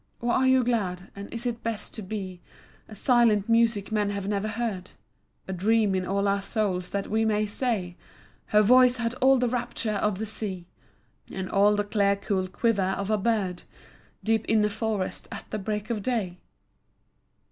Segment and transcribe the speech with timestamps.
[0.19, 2.41] Or are you glad and is it best to be
[2.87, 4.89] A silent music men have never heard,
[5.47, 7.97] A dream in all our souls that we may say:
[8.47, 10.65] "Her voice had all the rapture of the sea,
[11.31, 13.61] And all the clear cool quiver of a bird
[14.23, 16.39] Deep in a forest at the break of day"?